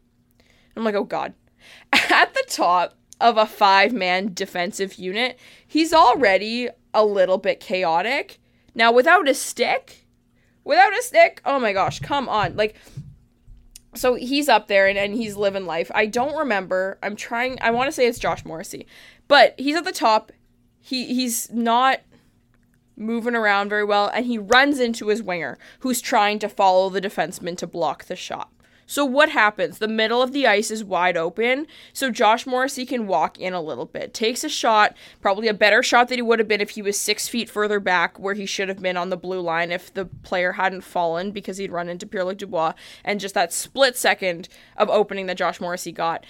[0.76, 1.34] I'm like, "Oh god."
[1.94, 8.40] At the top, of a five man defensive unit, he's already a little bit chaotic.
[8.76, 10.06] Now, without a stick,
[10.64, 12.56] without a stick, oh my gosh, come on.
[12.56, 12.76] Like,
[13.96, 15.92] so he's up there and, and he's living life.
[15.94, 16.98] I don't remember.
[17.02, 18.88] I'm trying, I want to say it's Josh Morrissey,
[19.28, 20.32] but he's at the top.
[20.80, 22.02] He He's not
[22.96, 27.02] moving around very well, and he runs into his winger, who's trying to follow the
[27.02, 28.50] defenseman to block the shot.
[28.88, 29.78] So what happens?
[29.78, 33.62] The middle of the ice is wide open, so Josh Morrissey can walk in a
[33.62, 34.14] little bit.
[34.14, 36.98] Takes a shot, probably a better shot than he would have been if he was
[36.98, 40.06] six feet further back where he should have been on the blue line if the
[40.06, 42.74] player hadn't fallen because he'd run into Pierre-Luc Dubois
[43.04, 44.48] and just that split second
[44.78, 46.26] of opening that Josh Morrissey got.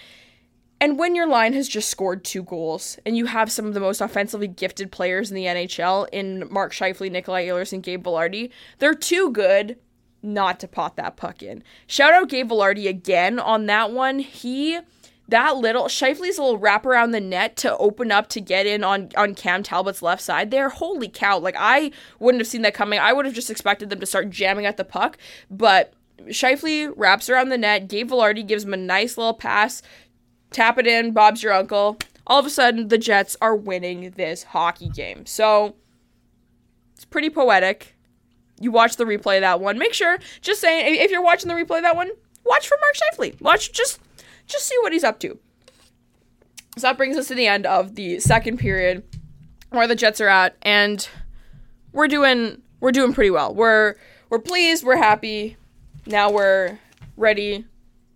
[0.80, 3.80] And when your line has just scored two goals and you have some of the
[3.80, 8.52] most offensively gifted players in the NHL in Mark Scheifele, Nikolai Ehlers, and Gabe Vilardi,
[8.80, 9.78] they're too good
[10.22, 11.64] not to pot that puck in.
[11.86, 14.20] Shout out Gabe Vilardi again on that one.
[14.20, 14.80] He
[15.30, 19.10] that little Scheifele's little wrap around the net to open up to get in on
[19.18, 20.70] on Cam Talbot's left side there.
[20.70, 21.38] Holy cow!
[21.38, 23.00] Like I wouldn't have seen that coming.
[23.00, 25.18] I would have just expected them to start jamming at the puck,
[25.50, 25.94] but
[26.28, 27.88] Shifley wraps around the net.
[27.88, 29.82] Gabe Vilardi gives him a nice little pass.
[30.52, 31.12] Tap it in.
[31.12, 31.98] Bob's your uncle.
[32.26, 35.26] All of a sudden, the Jets are winning this hockey game.
[35.26, 35.76] So
[36.96, 37.97] it's pretty poetic
[38.60, 39.78] you watch the replay of that one.
[39.78, 42.12] Make sure, just saying, if you're watching the replay of that one,
[42.44, 43.42] watch for Mark Scheifele.
[43.42, 44.00] Watch, just,
[44.46, 45.38] just see what he's up to.
[46.78, 49.04] So that brings us to the end of the second period,
[49.70, 51.08] where the Jets are at, and
[51.92, 53.54] we're doing, we're doing pretty well.
[53.54, 53.96] We're,
[54.30, 54.84] we're pleased.
[54.84, 55.58] We're happy.
[56.06, 56.80] Now we're
[57.16, 57.66] ready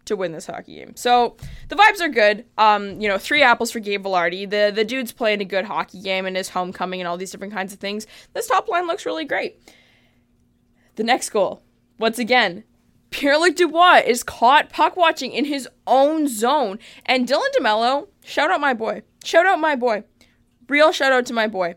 [0.06, 0.96] to win this hockey game.
[0.96, 1.38] So
[1.70, 2.46] the vibes are good.
[2.58, 4.50] Um, you know, three apples for Gabe Vilardi.
[4.50, 7.54] The the dude's playing a good hockey game and his homecoming and all these different
[7.54, 8.08] kinds of things.
[8.34, 9.60] This top line looks really great.
[11.02, 11.64] The next goal,
[11.98, 12.64] once again,
[13.10, 16.78] Pierre Luc Dubois is caught puck watching in his own zone.
[17.08, 19.02] And Dylan DeMello, shout out my boy.
[19.24, 20.04] Shout out my boy.
[20.70, 21.74] Real shout out to my boy.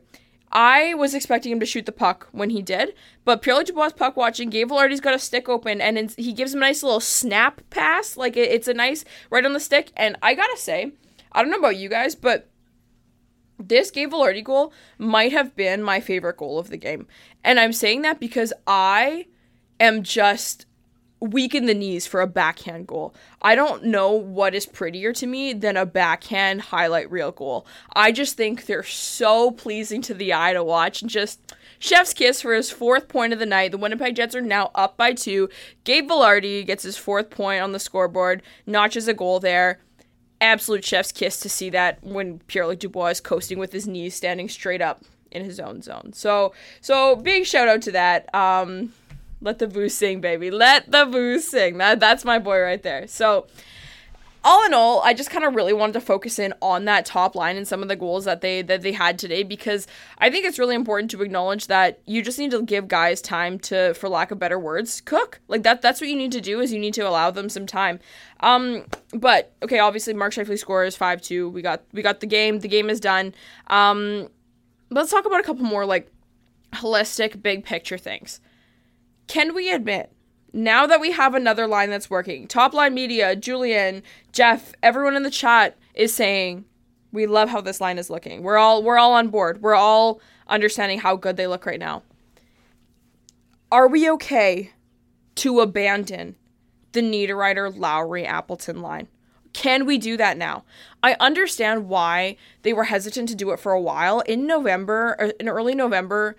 [0.53, 2.93] I was expecting him to shoot the puck when he did,
[3.25, 4.51] but Pierre Luc Dubois puck watching.
[4.51, 8.19] Gabe Vilardi's got a stick open, and he gives him a nice little snap pass.
[8.19, 9.91] Like it's a nice right on the stick.
[9.97, 10.93] And I gotta say,
[11.33, 12.51] I don't know about you guys, but
[13.59, 17.07] this Gabe Vilardi goal might have been my favorite goal of the game.
[17.43, 19.27] And I'm saying that because I
[19.81, 20.67] am just
[21.21, 23.15] weak in the knees for a backhand goal.
[23.41, 27.67] I don't know what is prettier to me than a backhand highlight reel goal.
[27.95, 32.43] I just think they're so pleasing to the eye to watch and just chef's kiss
[32.43, 33.71] for his fourth point of the night.
[33.71, 35.49] The Winnipeg Jets are now up by 2.
[35.85, 39.81] Gabe Vilardi gets his fourth point on the scoreboard, notches a goal there.
[40.45, 44.49] Absolute chef's kiss to see that when Pierre-Luc Dubois is coasting with his knees standing
[44.49, 46.13] straight up in his own zone.
[46.13, 48.33] So so big shout out to that.
[48.35, 48.93] Um
[49.41, 50.51] let the boo sing, baby.
[50.51, 51.79] Let the boo sing.
[51.79, 53.07] That that's my boy right there.
[53.07, 53.47] So
[54.45, 57.35] all in all, I just kind of really wanted to focus in on that top
[57.35, 59.87] line and some of the goals that they that they had today because
[60.19, 63.59] I think it's really important to acknowledge that you just need to give guys time
[63.61, 65.41] to, for lack of better words, cook.
[65.49, 67.67] Like that that's what you need to do is you need to allow them some
[67.67, 68.01] time.
[68.41, 71.49] Um, but okay, obviously Mark Scheifele scores five two.
[71.49, 72.59] We got we got the game.
[72.59, 73.35] The game is done.
[73.69, 74.29] Um,
[74.91, 76.11] let's talk about a couple more like
[76.75, 78.41] holistic, big picture things.
[79.27, 80.13] Can we admit,
[80.55, 85.25] now that we have another line that's working, Top Line Media, Julian, Jeff, everyone in
[85.25, 86.65] the chat is saying,
[87.13, 88.43] we love how this line is looking.
[88.43, 89.63] We're all we're all on board.
[89.63, 92.03] We're all understanding how good they look right now.
[93.71, 94.73] Are we okay
[95.37, 96.37] to abandon
[96.93, 99.09] the Niederreiter Lowry Appleton line?
[99.53, 100.65] Can we do that now?
[101.03, 104.21] I understand why they were hesitant to do it for a while.
[104.21, 106.37] In November, or in early November,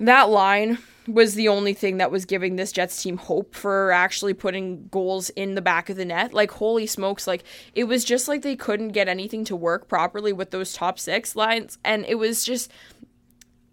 [0.00, 4.34] that line was the only thing that was giving this Jets team hope for actually
[4.34, 6.34] putting goals in the back of the net.
[6.34, 10.32] Like, holy smokes, like, it was just like they couldn't get anything to work properly
[10.32, 11.78] with those top six lines.
[11.82, 12.70] And it was just,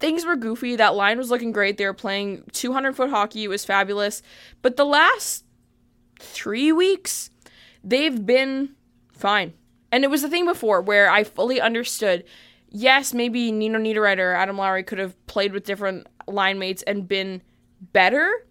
[0.00, 0.76] things were goofy.
[0.76, 1.76] That line was looking great.
[1.76, 3.44] They were playing 200 foot hockey.
[3.44, 4.22] It was fabulous.
[4.62, 5.44] But the last
[6.18, 7.30] three weeks,
[7.84, 8.70] they've been
[9.12, 9.52] fine.
[9.92, 12.24] And it was the thing before where I fully understood
[12.68, 17.42] yes, maybe Nino Niederreiter, Adam Lowry could have played with different line mates and been
[17.80, 18.46] better,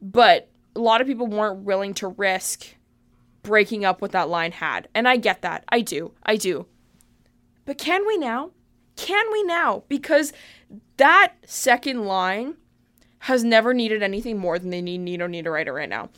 [0.00, 2.74] but a lot of people weren't willing to risk
[3.42, 4.88] breaking up what that line had.
[4.94, 5.64] And I get that.
[5.68, 6.12] I do.
[6.24, 6.66] I do.
[7.64, 8.50] But can we now?
[8.96, 9.84] Can we now?
[9.88, 10.32] Because
[10.96, 12.56] that second line
[13.20, 16.10] has never needed anything more than they need Nino Niederreiter right now.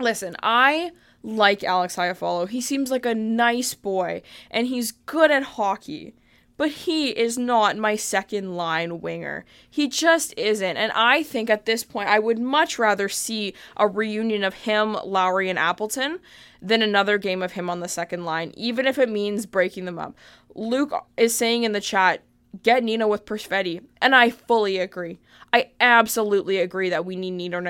[0.00, 0.90] Listen, I
[1.22, 2.48] like Alex Iafallo.
[2.48, 6.14] He seems like a nice boy and he's good at hockey
[6.56, 9.44] but he is not my second line winger.
[9.68, 10.76] He just isn't.
[10.76, 14.96] And I think at this point, I would much rather see a reunion of him,
[15.04, 16.20] Lowry, and Appleton
[16.62, 19.98] than another game of him on the second line, even if it means breaking them
[19.98, 20.16] up.
[20.54, 22.22] Luke is saying in the chat,
[22.62, 23.82] get Nino with Perfetti.
[24.00, 25.18] And I fully agree.
[25.52, 27.60] I absolutely agree that we need Nino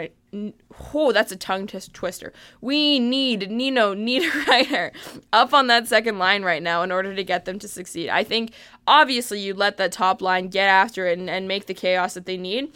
[0.94, 2.32] oh, that's a tongue twister.
[2.60, 4.92] We need Nino Niederreiter
[5.32, 8.08] up on that second line right now in order to get them to succeed.
[8.08, 8.52] I think
[8.86, 12.26] obviously you let that top line get after it and, and make the chaos that
[12.26, 12.74] they need.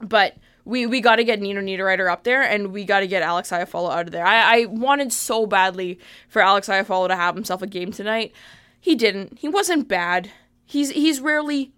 [0.00, 3.22] But we, we got to get Nino Niederreiter up there and we got to get
[3.22, 4.26] Alex Iafallo out of there.
[4.26, 8.32] I, I wanted so badly for Alex Iafallo to have himself a game tonight.
[8.80, 9.38] He didn't.
[9.38, 10.30] He wasn't bad.
[10.66, 11.73] He's he's rarely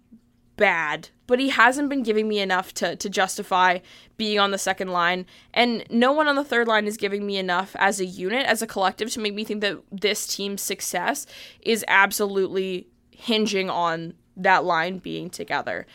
[0.57, 3.79] bad, but he hasn't been giving me enough to, to justify
[4.17, 5.25] being on the second line.
[5.53, 8.61] And no one on the third line is giving me enough as a unit, as
[8.61, 11.25] a collective, to make me think that this team's success
[11.61, 15.87] is absolutely hinging on that line being together.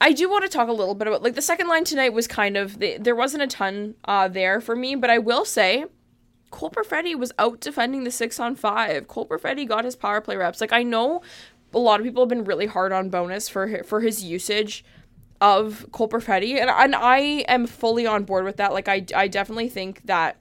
[0.00, 2.26] I do want to talk a little bit about like the second line tonight was
[2.26, 5.86] kind of the, there wasn't a ton uh, there for me, but I will say
[6.50, 9.08] Cole Perfetti was out defending the six on five.
[9.08, 10.60] Cole Perfetti got his power play reps.
[10.60, 11.22] Like I know
[11.76, 14.84] a lot of people have been really hard on Bones for for his usage
[15.40, 18.72] of Cole Perfetti, and and I am fully on board with that.
[18.72, 20.38] Like I I definitely think that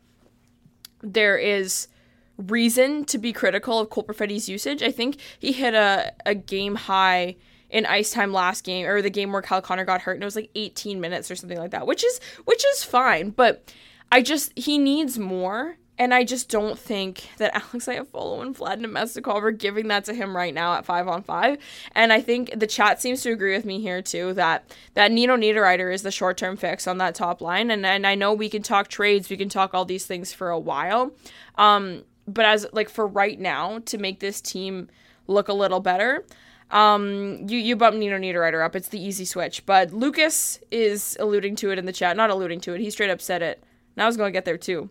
[1.02, 1.90] there is
[2.38, 4.82] reason to be critical of Cole Perfetti's usage.
[4.82, 7.36] I think he hit a a game high
[7.70, 10.26] in ice time last game or the game where Kyle Connor got hurt and it
[10.26, 13.74] was like 18 minutes or something like that, which is which is fine, but
[14.12, 18.82] I just he needs more and I just don't think that Alex Iafallo and Vlad
[18.82, 21.58] Namestnikov are giving that to him right now at five on five.
[21.94, 25.36] And I think the chat seems to agree with me here too that that Nino
[25.38, 27.72] Niederreiter is the short term fix on that top line.
[27.72, 30.50] And and I know we can talk trades, we can talk all these things for
[30.50, 31.12] a while.
[31.56, 34.90] Um, but as like for right now, to make this team
[35.28, 36.26] look a little better,
[36.72, 38.76] um, you you bump Nino Niederreiter up.
[38.76, 39.66] It's the easy switch.
[39.66, 42.82] But Lucas is alluding to it in the chat, not alluding to it.
[42.82, 43.64] He straight up said it
[43.96, 44.90] and I was going to get there too.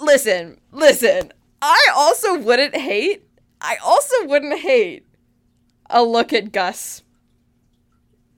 [0.00, 1.32] Listen, listen.
[1.60, 3.24] I also wouldn't hate.
[3.60, 5.04] I also wouldn't hate
[5.90, 7.02] a look at Gus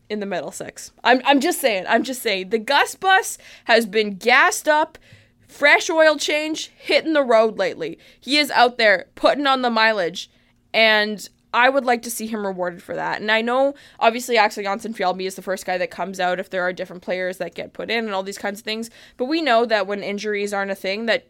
[0.09, 0.93] in the middle six.
[1.05, 1.85] I'm I'm just saying.
[1.89, 2.51] I'm just saying.
[2.51, 4.99] The Gus bus has been gassed up,
[5.47, 7.99] fresh oil change, hitting the road lately.
[8.21, 10.31] He is out there putting on the mileage,
[10.73, 13.21] and I would like to see him rewarded for that.
[13.21, 16.51] And I know, obviously, Axel Jonsson Fjallby is the first guy that comes out if
[16.51, 18.89] there are different players that get put in and all these kinds of things.
[19.17, 21.29] But we know that when injuries aren't a thing, that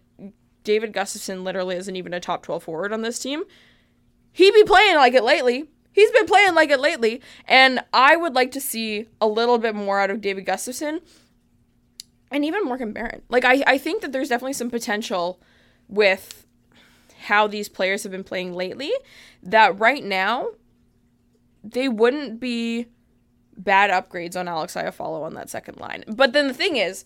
[0.64, 3.44] David Gustafsson literally isn't even a top 12 forward on this team.
[4.32, 5.68] He be playing like it lately.
[5.92, 7.20] He's been playing like it lately.
[7.46, 11.00] And I would like to see a little bit more out of David Gustafsson
[12.30, 13.22] and even Morgan Barron.
[13.28, 15.40] Like, I, I think that there's definitely some potential
[15.88, 16.46] with
[17.22, 18.92] how these players have been playing lately
[19.42, 20.48] that right now
[21.62, 22.86] they wouldn't be
[23.56, 26.04] bad upgrades on Alex Iafallo on that second line.
[26.06, 27.04] But then the thing is,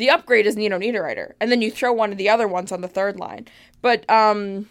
[0.00, 2.80] the upgrade is Nino Niederreiter, and then you throw one of the other ones on
[2.80, 3.46] the third line.
[3.82, 4.66] But um,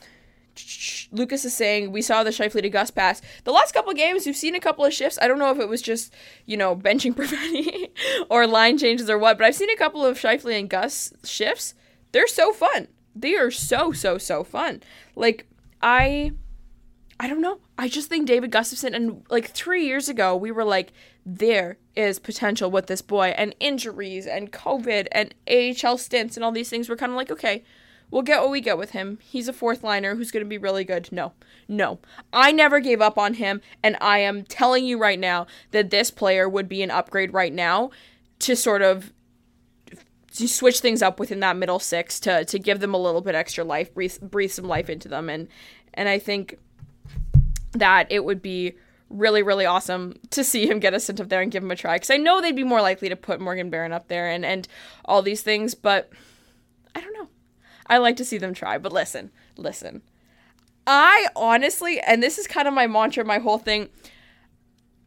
[1.12, 3.22] Lucas is saying we saw the Scheifele to Gus pass.
[3.44, 5.20] The last couple games, we've seen a couple of shifts.
[5.22, 6.16] I don't know if it was just
[6.48, 7.90] you know benching Perfetti
[8.28, 11.76] or line changes or what, but I've seen a couple of Scheifele and Gus shifts.
[12.12, 12.88] They're so fun.
[13.16, 14.82] They are so so so fun.
[15.16, 15.46] Like
[15.80, 16.32] I
[17.20, 17.60] I don't know.
[17.80, 20.92] I just think David Gustafsson and like 3 years ago we were like
[21.26, 26.52] there is potential with this boy and injuries and COVID and AHL stints and all
[26.52, 26.90] these things.
[26.90, 27.64] We're kind of like, okay,
[28.12, 29.18] we'll get what we get with him.
[29.22, 31.10] He's a fourth liner who's going to be really good.
[31.12, 31.32] No,
[31.68, 32.00] no.
[32.34, 36.12] I never gave up on him, and I am telling you right now that this
[36.12, 37.92] player would be an upgrade right now
[38.40, 39.14] to sort of
[40.36, 43.36] to switch things up within that middle six to to give them a little bit
[43.36, 45.48] extra life, breathe breathe some life into them, and
[45.94, 46.58] and I think
[47.74, 48.74] that it would be
[49.10, 51.76] really, really awesome to see him get us sent up there and give him a
[51.76, 51.96] try.
[51.96, 54.68] Because I know they'd be more likely to put Morgan Barron up there and, and
[55.06, 56.12] all these things, but
[56.96, 57.28] I don't know.
[57.88, 58.78] I like to see them try.
[58.78, 60.02] But listen, listen.
[60.86, 63.90] I honestly, and this is kind of my mantra, my whole thing.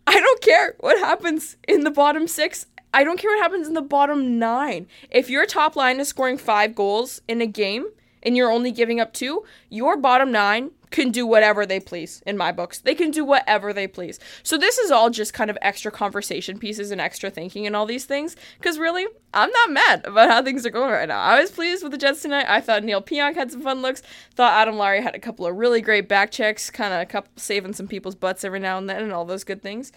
[0.06, 2.66] I don't care what happens in the bottom six.
[2.94, 4.86] I don't care what happens in the bottom nine.
[5.10, 7.86] If your top line is scoring five goals in a game
[8.22, 12.36] and you're only giving up two, your bottom nine can do whatever they please in
[12.36, 12.78] my books.
[12.78, 14.20] They can do whatever they please.
[14.42, 17.86] So this is all just kind of extra conversation pieces and extra thinking and all
[17.86, 18.36] these things.
[18.58, 21.18] Because really, I'm not mad about how things are going right now.
[21.18, 22.46] I was pleased with the Jets tonight.
[22.48, 24.02] I thought Neal Pionk had some fun looks.
[24.34, 27.88] Thought Adam Lowry had a couple of really great back checks, kind of saving some
[27.88, 29.92] people's butts every now and then, and all those good things.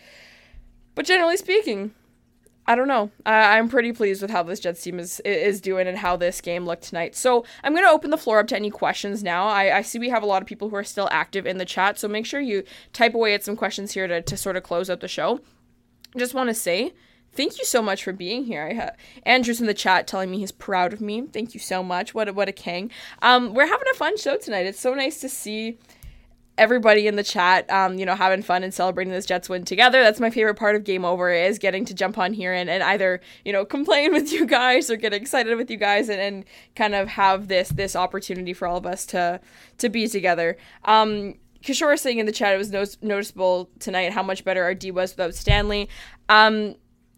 [0.96, 1.94] But generally speaking,
[2.67, 3.12] I don't know.
[3.25, 6.41] I, I'm pretty pleased with how this Jets team is is doing and how this
[6.41, 7.15] game looked tonight.
[7.15, 9.47] So I'm going to open the floor up to any questions now.
[9.47, 11.65] I, I see we have a lot of people who are still active in the
[11.65, 14.63] chat, so make sure you type away at some questions here to, to sort of
[14.63, 15.41] close out the show.
[16.17, 16.93] Just want to say
[17.34, 18.63] thank you so much for being here.
[18.63, 21.21] I have Andrew's in the chat telling me he's proud of me.
[21.28, 22.13] Thank you so much.
[22.13, 22.89] What a, what a king.
[23.21, 24.65] Um, we're having a fun show tonight.
[24.65, 25.78] It's so nice to see
[26.58, 30.02] everybody in the chat, um, you know, having fun and celebrating this Jets win together.
[30.02, 32.82] That's my favorite part of Game Over is getting to jump on here and, and
[32.84, 36.46] either, you know, complain with you guys or get excited with you guys and, and
[36.76, 39.39] kind of have this this opportunity for all of us to
[39.78, 40.58] to be together.
[40.84, 44.76] Um Kishore saying in the chat it was no- noticeable tonight how much better our
[44.76, 45.89] D was without Stanley.
[46.30, 46.76] Um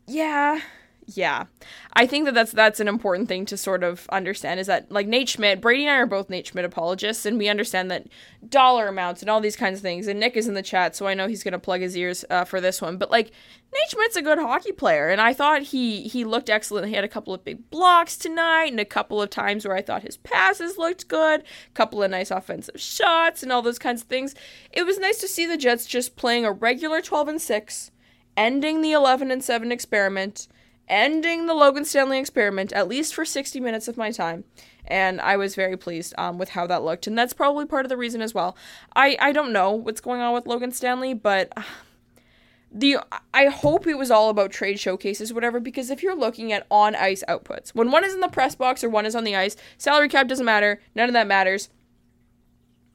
[0.08, 0.62] yeah,
[1.08, 1.46] yeah.
[1.94, 5.08] I think that that's that's an important thing to sort of understand is that like
[5.08, 8.08] nate schmidt brady and i are both nate schmidt apologists and we understand that
[8.48, 11.08] dollar amounts and all these kinds of things and nick is in the chat so
[11.08, 13.32] i know he's going to plug his ears uh, for this one but like
[13.74, 16.88] nate schmidt's a good hockey player and i thought he he looked excellent.
[16.88, 19.82] He had a couple of big blocks tonight and a couple of times where i
[19.82, 24.02] thought his passes looked good a couple of nice offensive shots and all those kinds
[24.02, 24.36] of things.
[24.72, 27.92] It was nice to see the jets just playing a regular 12 and 6
[28.36, 30.48] ending the 11 and 7 experiment
[30.88, 34.44] ending the Logan Stanley experiment, at least for 60 minutes of my time.
[34.86, 37.08] And I was very pleased um, with how that looked.
[37.08, 38.56] And that's probably part of the reason as well.
[38.96, 41.52] I, I don't know what's going on with Logan Stanley, but
[42.72, 42.98] the
[43.34, 46.96] I hope it was all about trade showcases, whatever, because if you're looking at on
[46.96, 49.56] ice outputs, when one is in the press box or one is on the ice,
[49.78, 50.82] salary cap doesn't matter.
[50.96, 51.70] None of that matters.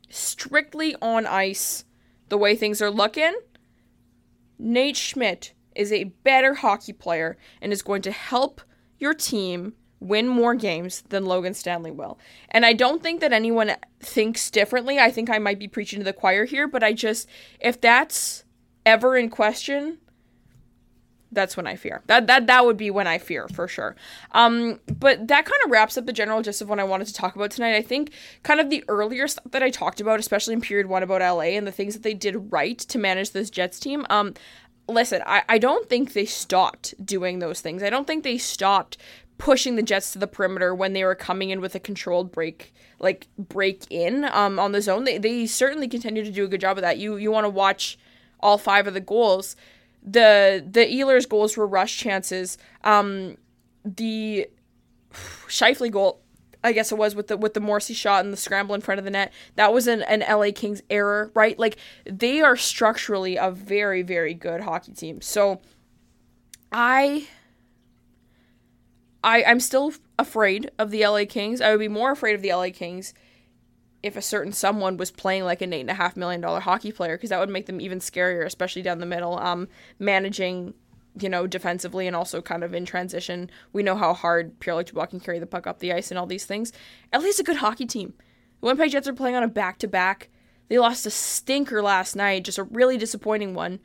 [0.08, 1.84] Strictly on ice,
[2.28, 3.34] the way things are looking,
[4.58, 8.60] Nate Schmidt is a better hockey player and is going to help
[8.98, 12.18] your team win more games than Logan Stanley will.
[12.50, 14.98] And I don't think that anyone thinks differently.
[14.98, 17.28] I think I might be preaching to the choir here, but I just
[17.60, 18.44] if that's
[18.84, 19.98] ever in question,
[21.32, 22.02] that's when I fear.
[22.06, 23.96] That that that would be when I fear for sure.
[24.32, 27.14] Um, but that kind of wraps up the general gist of what I wanted to
[27.14, 27.74] talk about tonight.
[27.74, 28.12] I think
[28.42, 31.56] kind of the earlier stuff that I talked about, especially in period one about LA
[31.56, 34.06] and the things that they did right to manage this Jets team.
[34.10, 34.34] Um,
[34.88, 37.82] listen, I, I don't think they stopped doing those things.
[37.82, 38.96] I don't think they stopped
[39.38, 42.72] pushing the Jets to the perimeter when they were coming in with a controlled break,
[43.00, 45.04] like break in um, on the zone.
[45.04, 46.98] They, they certainly continue to do a good job of that.
[46.98, 47.98] You you want to watch
[48.40, 49.56] all five of the goals.
[50.02, 52.58] The the Ehlers goals were rush chances.
[52.84, 53.36] Um,
[53.84, 54.48] the
[55.12, 56.21] Scheifele goal,
[56.64, 58.98] I guess it was with the with the Morrissey shot and the scramble in front
[58.98, 59.32] of the net.
[59.56, 61.58] That was an, an LA Kings error, right?
[61.58, 65.20] Like they are structurally a very very good hockey team.
[65.20, 65.60] So
[66.70, 67.26] I
[69.24, 71.60] I I'm still afraid of the LA Kings.
[71.60, 73.12] I would be more afraid of the LA Kings
[74.02, 76.92] if a certain someone was playing like an eight and a half million dollar hockey
[76.92, 79.38] player because that would make them even scarier, especially down the middle.
[79.38, 80.74] Um, managing,
[81.20, 83.50] you know, defensively and also kind of in transition.
[83.72, 86.26] We know how hard Pierre-Luc Dubois can carry the puck up the ice and all
[86.26, 86.72] these things.
[87.12, 88.14] At least a good hockey team.
[88.60, 90.30] The Winnipeg Jets are playing on a back to back.
[90.68, 93.80] They lost a stinker last night, just a really disappointing one.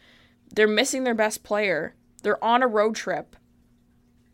[0.54, 1.96] They're missing their best player.
[2.24, 3.36] They're on a road trip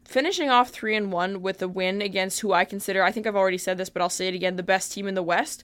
[0.05, 3.35] finishing off three and one with a win against who I consider, I think I've
[3.35, 5.63] already said this, but I'll say it again, the best team in the West.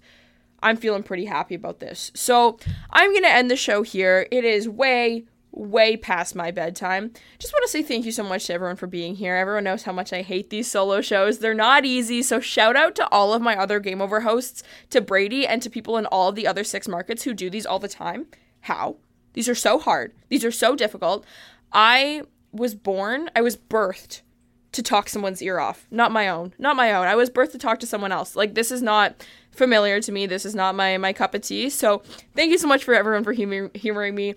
[0.61, 2.11] I'm feeling pretty happy about this.
[2.15, 2.57] So
[2.89, 4.27] I'm going to end the show here.
[4.29, 7.11] It is way, way past my bedtime.
[7.39, 9.35] Just want to say thank you so much to everyone for being here.
[9.35, 11.39] Everyone knows how much I hate these solo shows.
[11.39, 12.21] They're not easy.
[12.21, 15.69] So shout out to all of my other Game Over hosts, to Brady, and to
[15.69, 18.27] people in all of the other six markets who do these all the time.
[18.61, 18.97] How?
[19.33, 20.13] These are so hard.
[20.29, 21.25] These are so difficult.
[21.71, 24.21] I was born, I was birthed
[24.71, 27.07] to talk someone's ear off, not my own, not my own.
[27.07, 28.35] I was birthed to talk to someone else.
[28.35, 30.25] Like this is not familiar to me.
[30.25, 31.69] This is not my my cup of tea.
[31.69, 32.03] So
[32.35, 34.35] thank you so much for everyone for humor- humoring me.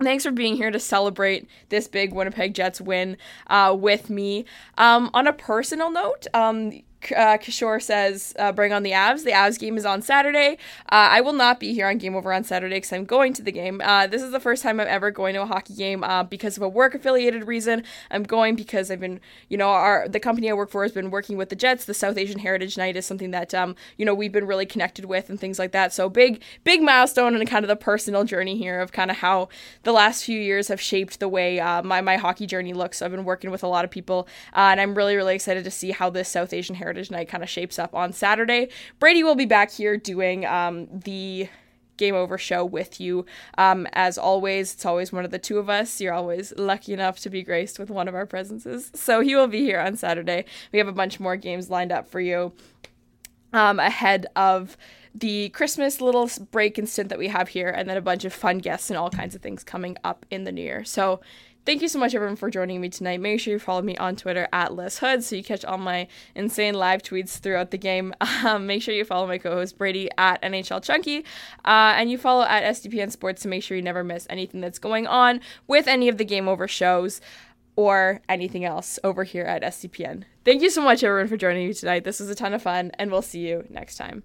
[0.00, 3.16] Thanks for being here to celebrate this big Winnipeg Jets win
[3.48, 4.44] uh, with me.
[4.76, 6.82] Um, on a personal note, um,
[7.16, 9.24] uh, Kishore says, uh, bring on the Avs.
[9.24, 10.58] The Avs game is on Saturday.
[10.90, 13.42] Uh, I will not be here on Game Over on Saturday because I'm going to
[13.42, 13.80] the game.
[13.82, 16.56] Uh, this is the first time I'm ever going to a hockey game uh, because
[16.56, 17.84] of a work affiliated reason.
[18.10, 21.10] I'm going because I've been, you know, our the company I work for has been
[21.10, 21.84] working with the Jets.
[21.84, 25.04] The South Asian Heritage Night is something that, um, you know, we've been really connected
[25.04, 25.92] with and things like that.
[25.92, 29.48] So big, big milestone and kind of the personal journey here of kind of how
[29.84, 33.02] the last few years have shaped the way uh, my, my hockey journey looks.
[33.02, 35.92] I've been working with a lot of people and I'm really, really excited to see
[35.92, 38.70] how this South Asian Heritage Heritage Night kind of shapes up on Saturday.
[38.98, 41.50] Brady will be back here doing um, the
[41.98, 43.26] Game Over show with you.
[43.58, 46.00] Um, as always, it's always one of the two of us.
[46.00, 48.90] You're always lucky enough to be graced with one of our presences.
[48.94, 50.46] So he will be here on Saturday.
[50.72, 52.52] We have a bunch more games lined up for you
[53.52, 54.78] um, ahead of
[55.14, 58.32] the Christmas little break and stint that we have here, and then a bunch of
[58.32, 60.84] fun guests and all kinds of things coming up in the new year.
[60.84, 61.20] So
[61.68, 63.20] Thank you so much, everyone, for joining me tonight.
[63.20, 66.08] Make sure you follow me on Twitter at Lyss Houde so you catch all my
[66.34, 68.14] insane live tweets throughout the game.
[68.42, 71.26] Um, make sure you follow my co host Brady at NHL Chunky.
[71.66, 74.78] Uh, and you follow at SDPN Sports to make sure you never miss anything that's
[74.78, 77.20] going on with any of the Game Over shows
[77.76, 80.22] or anything else over here at SDPN.
[80.46, 82.04] Thank you so much, everyone, for joining me tonight.
[82.04, 84.22] This was a ton of fun, and we'll see you next time.